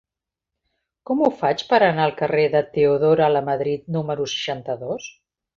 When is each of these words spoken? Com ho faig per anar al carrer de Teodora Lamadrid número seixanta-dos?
Com 1.09 1.21
ho 1.25 1.29
faig 1.41 1.61
per 1.73 1.81
anar 1.89 2.07
al 2.09 2.15
carrer 2.23 2.47
de 2.55 2.63
Teodora 2.79 3.31
Lamadrid 3.37 3.87
número 3.97 4.29
seixanta-dos? 4.37 5.17